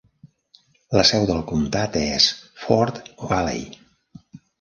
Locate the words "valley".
3.33-3.63